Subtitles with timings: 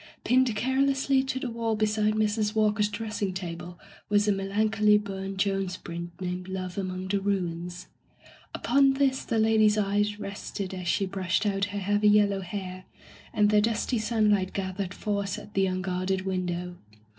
[0.23, 2.55] Pinned carelessly to the wall beside Mrs.
[2.55, 3.77] Walker's dressing table
[4.09, 7.85] was a melancholy Burne Jones print named "Love among the Ruins.'*
[8.55, 12.85] Upon this the lady's eyes rested as she brushed out her heavy yellow hair,
[13.31, 16.77] and the dusty sunlight gathered force at the un guarded window.